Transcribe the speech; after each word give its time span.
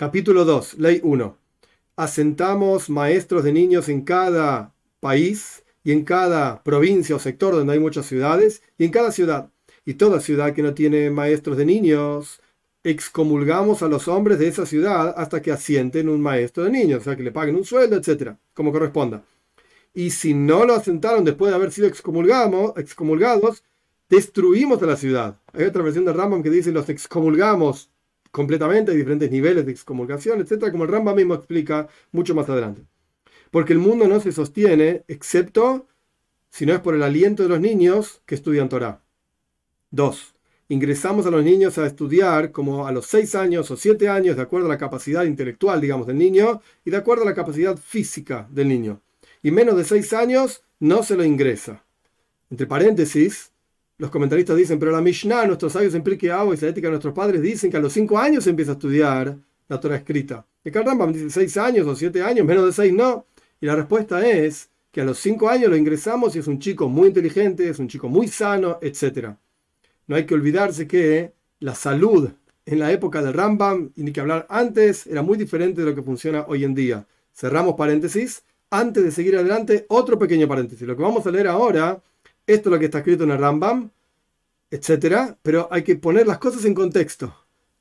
Capítulo 0.00 0.44
2, 0.44 0.78
Ley 0.78 1.00
1. 1.02 1.36
Asentamos 1.96 2.88
maestros 2.88 3.42
de 3.42 3.52
niños 3.52 3.88
en 3.88 4.02
cada 4.02 4.72
país 5.00 5.64
y 5.82 5.90
en 5.90 6.04
cada 6.04 6.62
provincia 6.62 7.16
o 7.16 7.18
sector 7.18 7.52
donde 7.52 7.72
hay 7.72 7.80
muchas 7.80 8.06
ciudades 8.06 8.62
y 8.78 8.84
en 8.84 8.92
cada 8.92 9.10
ciudad. 9.10 9.50
Y 9.84 9.94
toda 9.94 10.20
ciudad 10.20 10.54
que 10.54 10.62
no 10.62 10.72
tiene 10.72 11.10
maestros 11.10 11.56
de 11.56 11.66
niños, 11.66 12.40
excomulgamos 12.84 13.82
a 13.82 13.88
los 13.88 14.06
hombres 14.06 14.38
de 14.38 14.46
esa 14.46 14.66
ciudad 14.66 15.14
hasta 15.16 15.42
que 15.42 15.50
asienten 15.50 16.08
un 16.08 16.20
maestro 16.20 16.62
de 16.62 16.70
niños, 16.70 17.00
o 17.00 17.02
sea, 17.02 17.16
que 17.16 17.24
le 17.24 17.32
paguen 17.32 17.56
un 17.56 17.64
sueldo, 17.64 17.96
etcétera, 17.96 18.38
como 18.54 18.70
corresponda. 18.70 19.24
Y 19.94 20.10
si 20.10 20.32
no 20.32 20.64
lo 20.64 20.74
asentaron 20.74 21.24
después 21.24 21.50
de 21.50 21.56
haber 21.56 21.72
sido 21.72 21.88
excomulgados, 21.88 23.64
destruimos 24.08 24.80
a 24.80 24.86
la 24.86 24.96
ciudad. 24.96 25.40
Hay 25.52 25.64
otra 25.64 25.82
versión 25.82 26.04
de 26.04 26.12
Rambam 26.12 26.44
que 26.44 26.50
dice 26.50 26.70
los 26.70 26.88
excomulgamos 26.88 27.90
completamente, 28.30 28.92
hay 28.92 28.98
diferentes 28.98 29.30
niveles 29.30 29.66
de 29.66 29.72
excomulgación, 29.72 30.40
etcétera, 30.40 30.72
como 30.72 30.84
el 30.84 30.90
Rambam 30.90 31.16
mismo 31.16 31.34
explica 31.34 31.88
mucho 32.12 32.34
más 32.34 32.48
adelante. 32.48 32.82
Porque 33.50 33.72
el 33.72 33.78
mundo 33.78 34.06
no 34.08 34.20
se 34.20 34.32
sostiene 34.32 35.04
excepto 35.08 35.86
si 36.50 36.66
no 36.66 36.74
es 36.74 36.80
por 36.80 36.94
el 36.94 37.02
aliento 37.02 37.42
de 37.42 37.48
los 37.48 37.60
niños 37.60 38.22
que 38.26 38.34
estudian 38.34 38.68
Torah. 38.68 39.02
2. 39.90 40.34
Ingresamos 40.70 41.24
a 41.26 41.30
los 41.30 41.42
niños 41.42 41.78
a 41.78 41.86
estudiar 41.86 42.52
como 42.52 42.86
a 42.86 42.92
los 42.92 43.06
6 43.06 43.34
años 43.36 43.70
o 43.70 43.76
7 43.76 44.08
años, 44.08 44.36
de 44.36 44.42
acuerdo 44.42 44.66
a 44.66 44.70
la 44.70 44.78
capacidad 44.78 45.24
intelectual, 45.24 45.80
digamos, 45.80 46.06
del 46.06 46.18
niño 46.18 46.60
y 46.84 46.90
de 46.90 46.98
acuerdo 46.98 47.22
a 47.22 47.26
la 47.26 47.34
capacidad 47.34 47.76
física 47.76 48.46
del 48.50 48.68
niño. 48.68 49.00
Y 49.42 49.50
menos 49.50 49.76
de 49.76 49.84
6 49.84 50.12
años 50.12 50.62
no 50.78 51.02
se 51.02 51.16
lo 51.16 51.24
ingresa. 51.24 51.84
Entre 52.50 52.66
paréntesis, 52.66 53.52
los 53.98 54.10
comentaristas 54.10 54.56
dicen, 54.56 54.78
pero 54.78 54.92
la 54.92 55.00
Mishnah, 55.00 55.46
nuestros 55.46 55.72
sabios 55.72 55.92
en 55.94 56.02
Pirkei 56.02 56.30
y 56.30 56.32
la 56.32 56.68
ética 56.68 56.86
de 56.86 56.92
nuestros 56.92 57.12
padres 57.12 57.42
dicen 57.42 57.70
que 57.70 57.76
a 57.76 57.80
los 57.80 57.92
5 57.92 58.16
años 58.16 58.44
se 58.44 58.50
empieza 58.50 58.72
a 58.72 58.74
estudiar 58.74 59.36
la 59.68 59.80
Torah 59.80 59.96
escrita. 59.96 60.46
Y 60.64 60.68
acá 60.68 60.82
Rambam 60.82 61.12
dice 61.12 61.28
6 61.30 61.56
años 61.56 61.86
o 61.86 61.96
7 61.96 62.22
años, 62.22 62.46
menos 62.46 62.64
de 62.64 62.72
6 62.72 62.92
no. 62.94 63.26
Y 63.60 63.66
la 63.66 63.74
respuesta 63.74 64.26
es 64.26 64.70
que 64.92 65.00
a 65.00 65.04
los 65.04 65.18
5 65.18 65.48
años 65.48 65.68
lo 65.68 65.76
ingresamos 65.76 66.36
y 66.36 66.38
es 66.38 66.46
un 66.46 66.60
chico 66.60 66.88
muy 66.88 67.08
inteligente, 67.08 67.68
es 67.68 67.80
un 67.80 67.88
chico 67.88 68.08
muy 68.08 68.28
sano, 68.28 68.78
etc. 68.80 69.30
No 70.06 70.14
hay 70.14 70.26
que 70.26 70.34
olvidarse 70.34 70.86
que 70.86 71.32
la 71.58 71.74
salud 71.74 72.30
en 72.66 72.78
la 72.78 72.92
época 72.92 73.20
del 73.20 73.34
Rambam, 73.34 73.90
y 73.96 74.02
ni 74.02 74.12
que 74.12 74.20
hablar 74.20 74.46
antes, 74.48 75.06
era 75.06 75.22
muy 75.22 75.36
diferente 75.38 75.80
de 75.80 75.88
lo 75.88 75.94
que 75.94 76.02
funciona 76.02 76.44
hoy 76.46 76.64
en 76.64 76.74
día. 76.74 77.06
Cerramos 77.34 77.74
paréntesis. 77.74 78.44
Antes 78.70 79.02
de 79.02 79.10
seguir 79.10 79.36
adelante, 79.36 79.86
otro 79.88 80.18
pequeño 80.18 80.46
paréntesis. 80.46 80.86
Lo 80.86 80.94
que 80.94 81.02
vamos 81.02 81.26
a 81.26 81.30
leer 81.30 81.48
ahora 81.48 82.02
esto 82.48 82.70
es 82.70 82.72
lo 82.72 82.78
que 82.78 82.86
está 82.86 82.98
escrito 82.98 83.24
en 83.24 83.30
el 83.30 83.38
Rambam, 83.38 83.90
etcétera, 84.70 85.36
pero 85.42 85.68
hay 85.70 85.82
que 85.82 85.96
poner 85.96 86.26
las 86.26 86.38
cosas 86.38 86.64
en 86.64 86.74
contexto. 86.74 87.34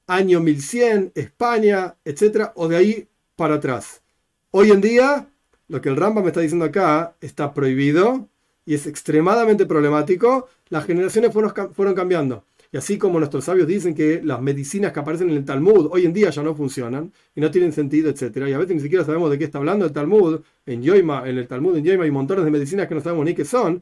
Año 0.07 0.41
1100, 0.41 1.13
España, 1.15 1.95
etcétera, 2.03 2.51
o 2.55 2.67
de 2.67 2.75
ahí 2.75 3.07
para 3.37 3.55
atrás. 3.55 4.01
Hoy 4.51 4.71
en 4.71 4.81
día, 4.81 5.29
lo 5.69 5.81
que 5.81 5.89
el 5.89 5.95
Rambam 5.95 6.23
me 6.23 6.29
está 6.29 6.41
diciendo 6.41 6.65
acá 6.65 7.15
está 7.21 7.53
prohibido 7.53 8.27
y 8.65 8.73
es 8.73 8.87
extremadamente 8.87 9.65
problemático. 9.65 10.49
Las 10.69 10.85
generaciones 10.85 11.31
fueron, 11.31 11.73
fueron 11.73 11.95
cambiando. 11.95 12.43
Y 12.71 12.77
así 12.77 12.97
como 12.97 13.19
nuestros 13.19 13.45
sabios 13.45 13.67
dicen 13.67 13.95
que 13.95 14.21
las 14.21 14.41
medicinas 14.41 14.91
que 14.91 14.99
aparecen 14.99 15.29
en 15.29 15.37
el 15.37 15.45
Talmud 15.45 15.87
hoy 15.91 16.05
en 16.05 16.11
día 16.11 16.29
ya 16.29 16.43
no 16.43 16.53
funcionan 16.53 17.13
y 17.33 17.39
no 17.39 17.49
tienen 17.49 17.71
sentido, 17.71 18.09
etcétera, 18.09 18.49
y 18.49 18.53
a 18.53 18.57
veces 18.57 18.75
ni 18.75 18.81
siquiera 18.81 19.05
sabemos 19.05 19.31
de 19.31 19.37
qué 19.37 19.45
está 19.45 19.57
hablando 19.59 19.85
el 19.85 19.93
Talmud, 19.93 20.41
en 20.65 20.83
Yoima, 20.83 21.27
en 21.29 21.37
el 21.37 21.47
Talmud 21.47 21.77
en 21.77 21.85
Yoima 21.85 22.03
hay 22.03 22.11
montones 22.11 22.43
de 22.43 22.51
medicinas 22.51 22.87
que 22.87 22.95
no 22.95 23.01
sabemos 23.01 23.25
ni 23.25 23.33
qué 23.33 23.45
son, 23.45 23.81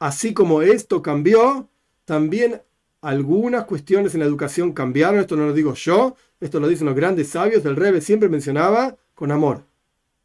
Así 0.00 0.32
como 0.32 0.62
esto 0.62 1.02
cambió, 1.02 1.68
también 2.06 2.62
algunas 3.02 3.66
cuestiones 3.66 4.14
en 4.14 4.20
la 4.20 4.26
educación 4.26 4.72
cambiaron. 4.72 5.20
Esto 5.20 5.36
no 5.36 5.46
lo 5.46 5.52
digo 5.52 5.74
yo, 5.74 6.16
esto 6.40 6.58
lo 6.58 6.68
dicen 6.68 6.86
los 6.86 6.96
grandes 6.96 7.28
sabios 7.28 7.62
del 7.62 7.76
Rebe, 7.76 8.00
siempre 8.00 8.30
mencionaba 8.30 8.96
con 9.14 9.30
amor, 9.30 9.62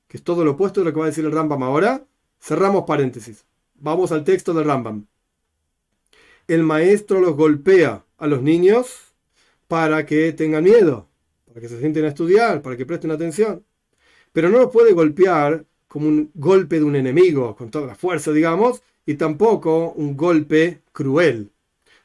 que 0.07 0.15
es 0.15 0.23
todo 0.23 0.45
lo 0.45 0.51
opuesto 0.51 0.79
de 0.79 0.85
lo 0.85 0.93
que 0.93 0.99
va 0.99 1.05
a 1.05 1.09
decir 1.09 1.25
el 1.25 1.31
Rambam 1.33 1.61
ahora. 1.61 2.05
Cerramos 2.39 2.85
paréntesis. 2.85 3.43
Vamos 3.75 4.13
al 4.13 4.23
texto 4.23 4.53
del 4.53 4.63
Rambam. 4.63 5.07
El 6.47 6.63
maestro 6.63 7.19
los 7.19 7.35
golpea 7.35 8.05
a 8.17 8.27
los 8.27 8.41
niños 8.41 9.13
para 9.67 10.05
que 10.05 10.31
tengan 10.31 10.63
miedo, 10.63 11.09
para 11.47 11.59
que 11.59 11.67
se 11.67 11.79
sienten 11.79 12.05
a 12.05 12.09
estudiar, 12.09 12.61
para 12.61 12.77
que 12.77 12.85
presten 12.85 13.11
atención. 13.11 13.65
Pero 14.31 14.49
no 14.49 14.59
los 14.59 14.71
puede 14.71 14.93
golpear 14.93 15.65
como 15.89 16.07
un 16.07 16.31
golpe 16.33 16.77
de 16.79 16.85
un 16.85 16.95
enemigo, 16.95 17.55
con 17.57 17.69
toda 17.71 17.87
la 17.87 17.95
fuerza, 17.95 18.31
digamos, 18.31 18.81
y 19.05 19.15
tampoco 19.15 19.91
un 19.91 20.15
golpe 20.17 20.81
cruel. 20.91 21.51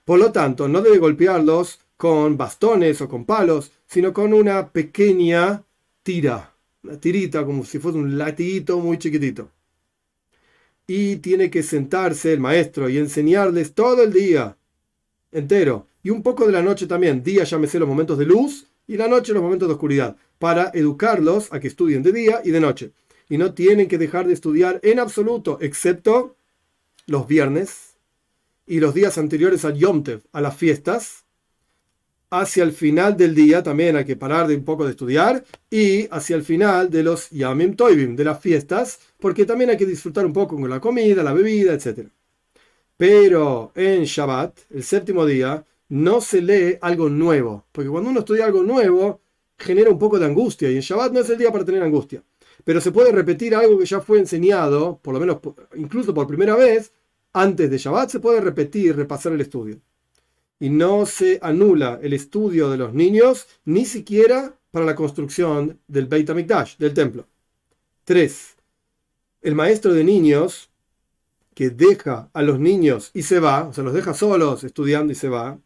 Por 0.05 0.19
lo 0.19 0.33
tanto, 0.33 0.69
no 0.69 0.83
debe 0.83 0.99
golpearlos 0.99 1.81
con 1.97 2.37
bastones 2.37 3.00
o 3.00 3.09
con 3.09 3.25
palos, 3.25 3.72
sino 3.87 4.12
con 4.12 4.33
una 4.33 4.71
pequeña 4.71 5.62
tira, 6.03 6.55
una 6.83 6.99
tirita 6.99 7.44
como 7.44 7.65
si 7.65 7.78
fuese 7.78 7.99
un 7.99 8.16
latiguito 8.16 8.78
muy 8.78 8.99
chiquitito. 8.99 9.50
Y 10.87 11.16
tiene 11.16 11.50
que 11.50 11.62
sentarse 11.62 12.33
el 12.33 12.41
maestro 12.41 12.89
y 12.89 12.99
enseñarles 12.99 13.75
todo 13.75 14.03
el 14.03 14.12
día 14.12 14.56
entero 15.31 15.87
y 16.03 16.10
un 16.10 16.22
poco 16.22 16.47
de 16.47 16.53
la 16.53 16.62
noche 16.62 16.87
también, 16.87 17.22
día 17.22 17.44
llámese 17.44 17.78
los 17.78 17.89
momentos 17.89 18.19
de 18.19 18.27
luz 18.27 18.66
y 18.87 18.97
la 18.97 19.06
noche 19.06 19.33
los 19.33 19.43
momentos 19.43 19.69
de 19.69 19.75
oscuridad, 19.75 20.16
para 20.39 20.71
educarlos 20.75 21.53
a 21.53 21.60
que 21.60 21.69
estudien 21.69 22.03
de 22.03 22.12
día 22.12 22.41
y 22.43 22.50
de 22.50 22.60
noche. 22.60 22.93
Y 23.28 23.39
no 23.39 23.55
tienen 23.55 23.87
que 23.87 23.99
dejar 23.99 24.27
de 24.27 24.33
estudiar 24.33 24.81
en 24.83 24.99
absoluto, 24.99 25.59
excepto 25.60 26.37
los 27.06 27.27
viernes 27.27 27.97
y 28.66 28.81
los 28.81 28.94
días 28.94 29.19
anteriores 29.19 29.65
al 29.65 29.77
Yom 29.77 30.03
a 30.33 30.41
las 30.41 30.56
fiestas. 30.56 31.25
Hacia 32.33 32.62
el 32.62 32.72
final 32.72 33.16
del 33.16 33.34
día 33.34 33.62
también 33.62 33.97
hay 33.97 34.05
que 34.05 34.15
parar 34.15 34.47
de 34.47 34.55
un 34.55 34.65
poco 34.65 34.84
de 34.84 34.93
estudiar 34.93 35.44
y 35.69 36.06
hacia 36.12 36.37
el 36.37 36.44
final 36.44 36.89
de 36.89 37.03
los 37.03 37.28
Yamim 37.31 37.75
Toivim, 37.75 38.15
de 38.15 38.22
las 38.22 38.39
fiestas, 38.41 39.00
porque 39.19 39.44
también 39.44 39.71
hay 39.71 39.77
que 39.77 39.87
disfrutar 39.87 40.25
un 40.25 40.33
poco 40.33 40.55
con 40.55 40.71
la 40.71 40.81
comida, 40.81 41.25
la 41.25 41.33
bebida, 41.33 41.75
etc. 41.75 42.09
Pero 42.97 43.72
en 43.75 44.05
Shabbat, 44.05 44.60
el 44.71 44.84
séptimo 44.84 45.27
día, 45.27 45.65
no 45.89 46.21
se 46.21 46.41
lee 46.41 46.78
algo 46.81 47.09
nuevo, 47.09 47.66
porque 47.72 47.91
cuando 47.91 48.10
uno 48.10 48.21
estudia 48.21 48.44
algo 48.44 48.62
nuevo, 48.62 49.21
genera 49.59 49.91
un 49.91 49.99
poco 49.99 50.19
de 50.19 50.27
angustia 50.27 50.71
y 50.71 50.77
en 50.77 50.83
Shabbat 50.83 51.12
no 51.12 51.21
es 51.21 51.31
el 51.31 51.39
día 51.39 51.50
para 51.50 51.65
tener 51.65 51.83
angustia. 51.83 52.22
Pero 52.65 52.81
se 52.81 52.93
puede 52.93 53.12
repetir 53.12 53.54
algo 53.54 53.78
que 53.78 53.87
ya 53.87 54.00
fue 54.00 54.19
enseñado, 54.19 54.98
por 55.03 55.15
lo 55.15 55.21
menos 55.21 55.38
incluso 55.76 56.15
por 56.15 56.26
primera 56.26 56.56
vez, 56.56 56.93
antes 57.32 57.71
de 57.71 57.78
Shabbat 57.78 58.10
se 58.10 58.21
puede 58.21 58.41
repetir, 58.41 58.97
repasar 58.97 59.32
el 59.32 59.41
estudio. 59.41 59.81
Y 60.59 60.69
no 60.69 61.06
se 61.06 61.38
anula 61.43 61.98
el 62.03 62.12
estudio 62.12 62.71
de 62.71 62.76
los 62.76 62.93
niños 62.93 63.47
ni 63.65 63.84
siquiera 63.84 64.54
para 64.71 64.84
la 64.84 64.94
construcción 64.94 65.81
del 65.87 66.06
Beit 66.06 66.28
HaMikdash, 66.28 66.76
del 66.76 66.94
templo. 66.94 67.26
3. 68.04 68.56
El 69.42 69.54
maestro 69.54 69.94
de 69.94 70.04
niños 70.04 70.71
que 71.54 71.71
deja 71.71 72.31
a 72.32 72.42
los 72.42 72.59
niños 72.59 73.10
y 73.15 73.22
se 73.22 73.41
va, 73.41 73.69
o 73.69 73.72
sea, 73.72 73.84
los 73.84 73.94
deja 73.94 74.15
solos 74.15 74.65
estudiando 74.65 75.12
y 75.12 75.16
se 75.16 75.28
va, 75.28 75.59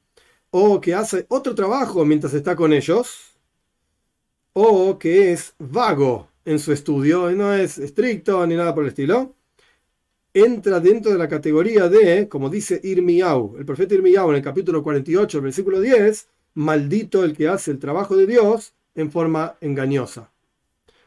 o 0.51 0.81
que 0.81 0.95
hace 0.95 1.27
otro 1.29 1.55
trabajo 1.55 2.05
mientras 2.05 2.35
está 2.35 2.55
con 2.55 2.73
ellos, 2.73 3.35
o 4.53 4.99
que 4.99 5.33
es 5.33 5.55
vago 5.59 6.29
en 6.45 6.59
su 6.59 6.73
estudio 6.73 7.31
y 7.31 7.37
no 7.37 7.53
es 7.55 7.79
estricto 7.79 8.47
ni 8.47 8.55
nada 8.55 8.75
por 8.75 8.85
el 8.85 8.91
estilo, 8.91 9.35
entra 10.33 10.81
dentro 10.81 11.13
de 11.13 11.19
la 11.19 11.29
categoría 11.29 11.89
de, 11.89 12.29
como 12.29 12.51
dice 12.51 12.81
Irmiau, 12.83 13.57
el 13.57 13.65
profeta 13.65 13.95
Irmiau 13.95 14.31
en 14.31 14.37
el 14.37 14.43
capítulo 14.43 14.83
48, 14.83 15.41
versículo 15.41 15.81
10, 15.81 16.29
maldito 16.55 17.25
el 17.25 17.37
que 17.37 17.49
hace 17.49 17.71
el 17.71 17.79
trabajo 17.79 18.17
de 18.17 18.27
Dios 18.27 18.75
en 18.95 19.11
forma 19.11 19.57
engañosa. 19.61 20.31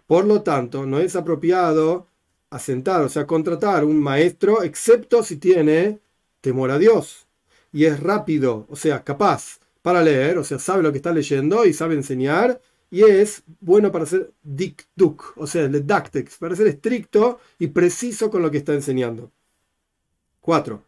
Por 0.05 0.25
lo 0.25 0.41
tanto, 0.41 0.85
no 0.85 0.99
es 0.99 1.15
apropiado 1.15 2.07
asentar, 2.49 3.01
o 3.01 3.09
sea, 3.09 3.27
contratar 3.27 3.83
un 3.83 3.99
maestro, 3.99 4.63
excepto 4.63 5.23
si 5.23 5.35
tiene 5.35 5.99
temor 6.41 6.71
a 6.71 6.79
Dios 6.79 7.27
y 7.73 7.85
es 7.85 7.99
rápido, 7.99 8.65
o 8.69 8.75
sea, 8.75 9.03
capaz 9.03 9.59
para 9.81 10.01
leer, 10.01 10.37
o 10.37 10.43
sea, 10.43 10.59
sabe 10.59 10.83
lo 10.83 10.91
que 10.91 10.97
está 10.97 11.11
leyendo 11.11 11.65
y 11.65 11.73
sabe 11.73 11.95
enseñar 11.95 12.61
y 12.89 13.03
es 13.03 13.43
bueno 13.59 13.91
para 13.91 14.05
ser 14.05 14.31
dikduk, 14.43 15.33
o 15.37 15.47
sea, 15.47 15.63
el 15.65 15.85
dactex, 15.85 16.37
para 16.37 16.55
ser 16.55 16.67
estricto 16.67 17.39
y 17.59 17.67
preciso 17.67 18.29
con 18.29 18.41
lo 18.41 18.49
que 18.49 18.57
está 18.57 18.73
enseñando. 18.73 19.31
4. 20.41 20.81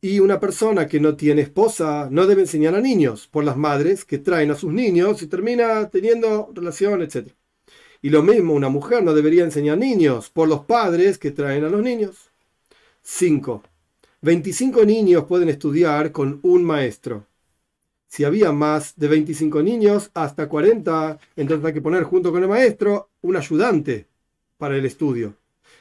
Y 0.00 0.20
una 0.20 0.40
persona 0.40 0.86
que 0.86 1.00
no 1.00 1.16
tiene 1.16 1.42
esposa 1.42 2.08
no 2.10 2.26
debe 2.26 2.42
enseñar 2.42 2.74
a 2.74 2.80
niños 2.80 3.28
por 3.28 3.44
las 3.44 3.56
madres 3.56 4.04
que 4.04 4.18
traen 4.18 4.50
a 4.50 4.56
sus 4.56 4.72
niños 4.72 5.22
y 5.22 5.26
termina 5.26 5.88
teniendo 5.88 6.50
relación, 6.54 7.02
etc. 7.02 7.28
Y 8.02 8.10
lo 8.10 8.22
mismo, 8.22 8.54
una 8.54 8.68
mujer 8.68 9.02
no 9.02 9.14
debería 9.14 9.44
enseñar 9.44 9.78
niños 9.78 10.30
por 10.30 10.48
los 10.48 10.64
padres 10.64 11.18
que 11.18 11.30
traen 11.30 11.64
a 11.64 11.68
los 11.68 11.82
niños. 11.82 12.30
5. 13.02 13.62
25 14.22 14.84
niños 14.84 15.24
pueden 15.24 15.48
estudiar 15.48 16.12
con 16.12 16.40
un 16.42 16.64
maestro. 16.64 17.26
Si 18.08 18.24
había 18.24 18.52
más 18.52 18.94
de 18.96 19.08
25 19.08 19.62
niños, 19.62 20.10
hasta 20.14 20.48
40, 20.48 21.18
entonces 21.36 21.64
hay 21.64 21.72
que 21.72 21.82
poner 21.82 22.04
junto 22.04 22.32
con 22.32 22.42
el 22.42 22.48
maestro 22.48 23.10
un 23.22 23.36
ayudante 23.36 24.06
para 24.58 24.76
el 24.76 24.86
estudio. 24.86 25.34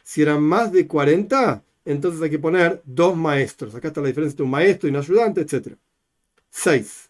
Si 0.04 0.22
eran 0.22 0.42
más 0.42 0.72
de 0.72 0.88
40, 0.88 1.64
entonces 1.86 2.22
hay 2.22 2.30
que 2.30 2.40
poner 2.40 2.82
dos 2.86 3.16
maestros. 3.16 3.76
Acá 3.76 3.90
está 3.90 4.02
la 4.02 4.08
diferencia 4.08 4.34
entre 4.34 4.44
un 4.44 4.52
maestro 4.52 4.88
y 4.88 4.92
un 4.92 4.98
ayudante, 4.98 5.42
etc. 5.42 5.78
6. 6.50 7.10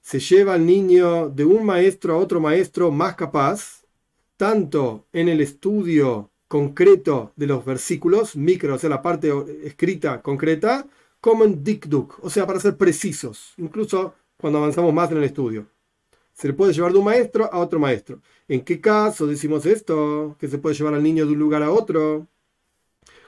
se 0.00 0.18
lleva 0.18 0.54
al 0.54 0.64
niño 0.66 1.28
de 1.28 1.44
un 1.44 1.64
maestro 1.64 2.14
a 2.14 2.18
otro 2.18 2.40
maestro 2.40 2.90
más 2.90 3.14
capaz, 3.14 3.84
tanto 4.36 5.06
en 5.12 5.28
el 5.28 5.40
estudio 5.40 6.30
concreto 6.48 7.32
de 7.36 7.46
los 7.46 7.64
versículos, 7.64 8.34
micro, 8.34 8.74
o 8.74 8.78
sea, 8.78 8.90
la 8.90 9.02
parte 9.02 9.30
escrita 9.62 10.22
concreta, 10.22 10.86
como 11.20 11.44
en 11.44 11.62
dikduk, 11.62 12.18
o 12.24 12.30
sea, 12.30 12.46
para 12.46 12.58
ser 12.58 12.76
precisos, 12.76 13.52
incluso 13.58 14.14
cuando 14.40 14.58
avanzamos 14.58 14.92
más 14.92 15.10
en 15.10 15.18
el 15.18 15.24
estudio. 15.24 15.66
Se 16.32 16.48
le 16.48 16.54
puede 16.54 16.72
llevar 16.72 16.92
de 16.92 16.98
un 16.98 17.04
maestro 17.04 17.52
a 17.52 17.58
otro 17.58 17.78
maestro. 17.78 18.20
¿En 18.48 18.62
qué 18.62 18.80
caso 18.80 19.26
decimos 19.26 19.66
esto? 19.66 20.36
Que 20.38 20.48
se 20.48 20.58
puede 20.58 20.74
llevar 20.74 20.94
al 20.94 21.02
niño 21.02 21.26
de 21.26 21.32
un 21.32 21.38
lugar 21.38 21.62
a 21.62 21.70
otro. 21.70 22.26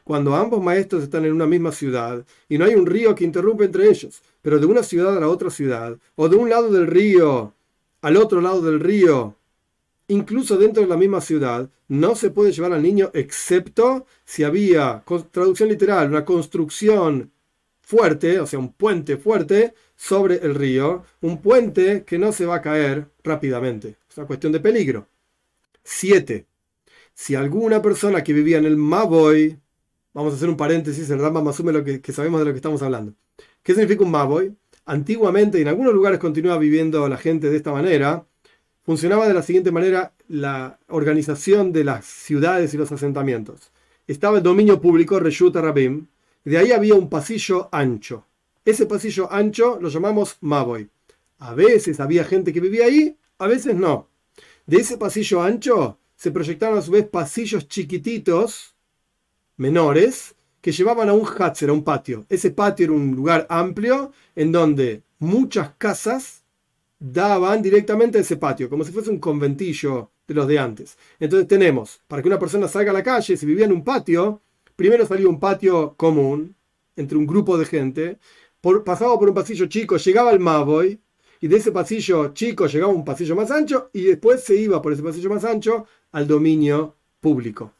Cuando 0.04 0.34
ambos 0.34 0.62
maestros 0.62 1.02
están 1.02 1.24
en 1.24 1.32
una 1.32 1.46
misma 1.46 1.72
ciudad 1.72 2.24
y 2.48 2.58
no 2.58 2.64
hay 2.64 2.74
un 2.74 2.86
río 2.86 3.14
que 3.14 3.24
interrumpe 3.24 3.64
entre 3.64 3.88
ellos, 3.88 4.22
pero 4.40 4.58
de 4.58 4.66
una 4.66 4.82
ciudad 4.82 5.16
a 5.16 5.20
la 5.20 5.28
otra 5.28 5.50
ciudad, 5.50 5.96
o 6.16 6.28
de 6.28 6.36
un 6.36 6.48
lado 6.48 6.70
del 6.70 6.86
río 6.86 7.54
al 8.00 8.16
otro 8.16 8.40
lado 8.40 8.60
del 8.62 8.80
río, 8.80 9.36
incluso 10.08 10.56
dentro 10.58 10.82
de 10.82 10.88
la 10.88 10.96
misma 10.96 11.20
ciudad, 11.20 11.70
no 11.88 12.16
se 12.16 12.30
puede 12.30 12.52
llevar 12.52 12.72
al 12.72 12.82
niño 12.82 13.10
excepto 13.14 14.06
si 14.24 14.42
había, 14.42 15.04
traducción 15.30 15.68
literal, 15.68 16.08
una 16.08 16.24
construcción 16.24 17.30
fuerte, 17.80 18.40
o 18.40 18.46
sea, 18.46 18.58
un 18.58 18.72
puente 18.72 19.16
fuerte 19.16 19.74
sobre 20.02 20.44
el 20.44 20.56
río, 20.56 21.04
un 21.20 21.40
puente 21.40 22.02
que 22.04 22.18
no 22.18 22.32
se 22.32 22.44
va 22.44 22.56
a 22.56 22.60
caer 22.60 23.06
rápidamente. 23.22 23.98
Es 24.10 24.16
una 24.18 24.26
cuestión 24.26 24.50
de 24.50 24.58
peligro. 24.58 25.06
7. 25.84 26.44
Si 27.14 27.36
alguna 27.36 27.80
persona 27.80 28.24
que 28.24 28.32
vivía 28.32 28.58
en 28.58 28.64
el 28.64 28.76
Maboy, 28.76 29.60
vamos 30.12 30.32
a 30.32 30.36
hacer 30.36 30.48
un 30.48 30.56
paréntesis, 30.56 31.08
el 31.08 31.20
Rambam 31.20 31.46
asume 31.46 31.72
lo 31.72 31.84
que, 31.84 32.00
que 32.00 32.12
sabemos 32.12 32.40
de 32.40 32.46
lo 32.46 32.50
que 32.50 32.56
estamos 32.56 32.82
hablando. 32.82 33.14
¿Qué 33.62 33.74
significa 33.74 34.02
un 34.02 34.10
Maboy? 34.10 34.56
Antiguamente, 34.86 35.60
en 35.60 35.68
algunos 35.68 35.94
lugares 35.94 36.18
continúa 36.18 36.58
viviendo 36.58 37.08
la 37.08 37.16
gente 37.16 37.48
de 37.48 37.56
esta 37.56 37.70
manera, 37.70 38.26
funcionaba 38.82 39.28
de 39.28 39.34
la 39.34 39.42
siguiente 39.42 39.70
manera 39.70 40.14
la 40.26 40.80
organización 40.88 41.72
de 41.72 41.84
las 41.84 42.06
ciudades 42.06 42.74
y 42.74 42.76
los 42.76 42.90
asentamientos. 42.90 43.70
Estaba 44.08 44.38
el 44.38 44.42
dominio 44.42 44.80
público, 44.80 45.20
Reshut 45.20 45.54
Rabim, 45.54 46.08
de 46.44 46.58
ahí 46.58 46.72
había 46.72 46.96
un 46.96 47.08
pasillo 47.08 47.68
ancho. 47.70 48.26
Ese 48.64 48.86
pasillo 48.86 49.32
ancho 49.32 49.78
lo 49.80 49.88
llamamos 49.88 50.36
Maboy. 50.40 50.88
A 51.38 51.54
veces 51.54 51.98
había 51.98 52.24
gente 52.24 52.52
que 52.52 52.60
vivía 52.60 52.86
ahí, 52.86 53.16
a 53.38 53.48
veces 53.48 53.74
no. 53.74 54.08
De 54.66 54.76
ese 54.76 54.96
pasillo 54.96 55.42
ancho 55.42 55.98
se 56.14 56.30
proyectaron 56.30 56.78
a 56.78 56.82
su 56.82 56.92
vez 56.92 57.08
pasillos 57.08 57.66
chiquititos, 57.66 58.76
menores, 59.56 60.36
que 60.60 60.70
llevaban 60.70 61.08
a 61.08 61.12
un 61.12 61.26
Hatzer, 61.26 61.70
a 61.70 61.72
un 61.72 61.82
patio. 61.82 62.24
Ese 62.28 62.52
patio 62.52 62.84
era 62.84 62.92
un 62.92 63.16
lugar 63.16 63.46
amplio 63.50 64.12
en 64.36 64.52
donde 64.52 65.02
muchas 65.18 65.70
casas 65.76 66.44
daban 67.00 67.60
directamente 67.60 68.18
a 68.18 68.20
ese 68.20 68.36
patio, 68.36 68.70
como 68.70 68.84
si 68.84 68.92
fuese 68.92 69.10
un 69.10 69.18
conventillo 69.18 70.12
de 70.28 70.34
los 70.34 70.46
de 70.46 70.60
antes. 70.60 70.96
Entonces 71.18 71.48
tenemos, 71.48 72.00
para 72.06 72.22
que 72.22 72.28
una 72.28 72.38
persona 72.38 72.68
salga 72.68 72.92
a 72.92 72.94
la 72.94 73.02
calle, 73.02 73.36
si 73.36 73.44
vivía 73.44 73.64
en 73.64 73.72
un 73.72 73.82
patio, 73.82 74.40
primero 74.76 75.04
salía 75.04 75.28
un 75.28 75.40
patio 75.40 75.94
común 75.96 76.54
entre 76.94 77.18
un 77.18 77.26
grupo 77.26 77.58
de 77.58 77.64
gente, 77.64 78.18
pasaba 78.84 79.18
por 79.18 79.28
un 79.28 79.34
pasillo 79.34 79.66
chico, 79.66 79.96
llegaba 79.96 80.30
al 80.30 80.40
Maboy, 80.40 81.00
y 81.40 81.48
de 81.48 81.56
ese 81.56 81.72
pasillo 81.72 82.32
chico 82.32 82.66
llegaba 82.66 82.92
un 82.92 83.04
pasillo 83.04 83.36
más 83.36 83.50
ancho, 83.50 83.90
y 83.92 84.04
después 84.04 84.42
se 84.42 84.54
iba 84.54 84.80
por 84.80 84.92
ese 84.92 85.02
pasillo 85.02 85.28
más 85.28 85.44
ancho 85.44 85.86
al 86.12 86.26
dominio 86.26 86.96
público. 87.20 87.72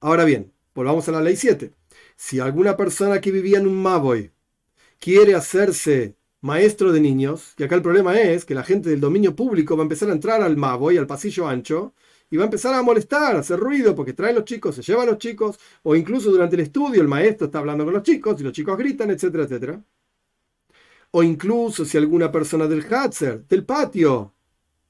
Ahora 0.00 0.24
bien, 0.24 0.52
Volvamos 0.78 1.08
a 1.08 1.10
la 1.10 1.20
ley 1.20 1.34
7. 1.34 1.72
Si 2.14 2.38
alguna 2.38 2.76
persona 2.76 3.20
que 3.20 3.32
vivía 3.32 3.58
en 3.58 3.66
un 3.66 3.82
Maboy 3.82 4.30
quiere 5.00 5.34
hacerse 5.34 6.14
maestro 6.40 6.92
de 6.92 7.00
niños, 7.00 7.54
y 7.58 7.64
acá 7.64 7.74
el 7.74 7.82
problema 7.82 8.20
es 8.20 8.44
que 8.44 8.54
la 8.54 8.62
gente 8.62 8.88
del 8.88 9.00
dominio 9.00 9.34
público 9.34 9.76
va 9.76 9.82
a 9.82 9.86
empezar 9.86 10.08
a 10.08 10.12
entrar 10.12 10.40
al 10.40 10.56
Maboy, 10.56 10.96
al 10.96 11.08
pasillo 11.08 11.48
ancho, 11.48 11.94
y 12.30 12.36
va 12.36 12.44
a 12.44 12.46
empezar 12.46 12.74
a 12.74 12.82
molestar, 12.82 13.36
a 13.36 13.40
hacer 13.40 13.58
ruido, 13.58 13.94
porque 13.94 14.12
traen 14.12 14.34
los 14.36 14.44
chicos, 14.44 14.74
se 14.74 14.82
llevan 14.82 15.06
los 15.06 15.18
chicos, 15.18 15.58
o 15.82 15.96
incluso 15.96 16.30
durante 16.30 16.56
el 16.56 16.62
estudio 16.62 17.00
el 17.00 17.08
maestro 17.08 17.46
está 17.46 17.58
hablando 17.58 17.84
con 17.84 17.94
los 17.94 18.02
chicos 18.02 18.40
y 18.40 18.44
los 18.44 18.52
chicos 18.52 18.76
gritan, 18.76 19.10
etcétera, 19.10 19.44
etcétera. 19.44 19.82
O 21.10 21.22
incluso 21.22 21.84
si 21.84 21.96
alguna 21.96 22.30
persona 22.30 22.66
del 22.66 22.84
Hatzer, 22.84 23.46
del 23.46 23.64
patio, 23.64 24.34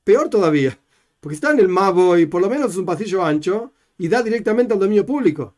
peor 0.02 0.28
todavía, 0.28 0.78
porque 1.20 1.34
está 1.34 1.52
en 1.52 1.60
el 1.60 1.68
Maboy, 1.68 2.26
por 2.26 2.42
lo 2.42 2.50
menos 2.50 2.72
es 2.72 2.76
un 2.76 2.86
pasillo 2.86 3.24
ancho, 3.24 3.72
y 3.98 4.08
da 4.08 4.22
directamente 4.22 4.72
al 4.72 4.78
dominio 4.78 5.04
público 5.04 5.54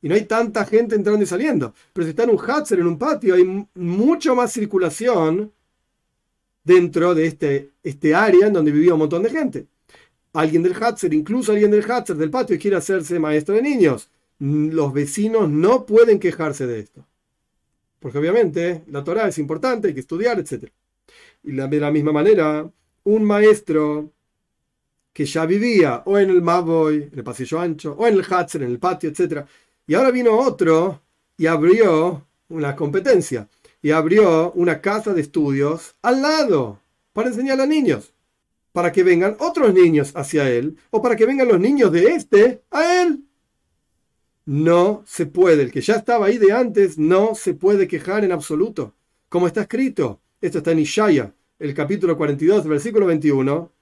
y 0.00 0.08
no 0.08 0.14
hay 0.14 0.22
tanta 0.22 0.64
gente 0.64 0.94
entrando 0.94 1.22
y 1.22 1.26
saliendo. 1.26 1.74
Pero 1.92 2.04
si 2.04 2.10
está 2.10 2.24
en 2.24 2.30
un 2.30 2.38
Hatzer, 2.38 2.78
en 2.78 2.86
un 2.86 2.98
patio, 2.98 3.34
hay 3.34 3.66
mucho 3.74 4.34
más 4.34 4.52
circulación 4.52 5.52
dentro 6.62 7.14
de 7.14 7.26
este, 7.26 7.72
este 7.82 8.14
área 8.14 8.46
en 8.46 8.52
donde 8.52 8.70
vivía 8.70 8.92
un 8.92 9.00
montón 9.00 9.22
de 9.22 9.30
gente. 9.30 9.66
Alguien 10.32 10.62
del 10.62 10.74
Hatzer, 10.74 11.12
incluso 11.14 11.52
alguien 11.52 11.70
del 11.70 11.90
Hatzer, 11.90 12.16
del 12.16 12.30
patio, 12.30 12.58
quiere 12.58 12.76
hacerse 12.76 13.18
maestro 13.18 13.54
de 13.54 13.62
niños. 13.62 14.08
Los 14.38 14.92
vecinos 14.92 15.48
no 15.48 15.86
pueden 15.86 16.20
quejarse 16.20 16.66
de 16.66 16.80
esto. 16.80 17.04
Porque 17.98 18.18
obviamente 18.18 18.84
la 18.88 19.02
Torah 19.02 19.28
es 19.28 19.38
importante, 19.38 19.88
hay 19.88 19.94
que 19.94 20.00
estudiar, 20.00 20.38
etc. 20.38 20.70
Y 21.42 21.52
de 21.52 21.80
la 21.80 21.90
misma 21.90 22.12
manera, 22.12 22.70
un 23.04 23.24
maestro 23.24 24.12
que 25.12 25.24
ya 25.24 25.46
vivía 25.46 26.02
o 26.06 26.18
en 26.18 26.30
el 26.30 26.42
Maboy, 26.42 27.08
en 27.10 27.18
el 27.18 27.24
pasillo 27.24 27.58
ancho, 27.58 27.96
o 27.98 28.06
en 28.06 28.14
el 28.14 28.24
Hatzer, 28.28 28.62
en 28.62 28.70
el 28.70 28.78
patio, 28.78 29.10
etc., 29.10 29.44
y 29.86 29.94
ahora 29.94 30.10
vino 30.10 30.38
otro 30.38 31.02
y 31.36 31.46
abrió 31.46 32.26
una 32.48 32.76
competencia 32.76 33.48
y 33.80 33.90
abrió 33.90 34.52
una 34.52 34.80
casa 34.80 35.14
de 35.14 35.22
estudios 35.22 35.94
al 36.02 36.22
lado 36.22 36.80
para 37.12 37.28
enseñar 37.30 37.60
a 37.60 37.66
niños, 37.66 38.12
para 38.78 38.92
que 38.92 39.02
vengan 39.02 39.34
otros 39.40 39.74
niños 39.74 40.12
hacia 40.14 40.48
él 40.48 40.76
o 40.90 41.02
para 41.02 41.16
que 41.16 41.26
vengan 41.26 41.48
los 41.48 41.58
niños 41.58 41.90
de 41.90 42.12
este 42.12 42.62
a 42.70 43.02
él. 43.02 43.24
No 44.46 45.02
se 45.04 45.26
puede, 45.26 45.64
el 45.64 45.72
que 45.72 45.80
ya 45.80 45.96
estaba 45.96 46.26
ahí 46.26 46.38
de 46.38 46.52
antes 46.52 46.96
no 46.96 47.34
se 47.34 47.54
puede 47.54 47.88
quejar 47.88 48.24
en 48.24 48.30
absoluto. 48.30 48.94
Como 49.28 49.48
está 49.48 49.62
escrito, 49.62 50.20
esto 50.40 50.58
está 50.58 50.70
en 50.70 50.78
Ishaya, 50.78 51.34
el 51.58 51.74
capítulo 51.74 52.16
42, 52.16 52.68
versículo 52.68 53.06
21. 53.06 53.72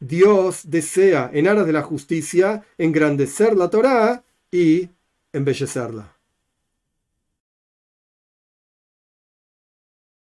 Dios 0.00 0.62
desea, 0.68 1.30
en 1.32 1.46
aras 1.46 1.66
de 1.66 1.72
la 1.72 1.82
justicia, 1.82 2.64
engrandecer 2.76 3.56
la 3.56 3.70
Torá 3.70 4.24
y 4.50 4.88
embellecerla. 5.32 6.19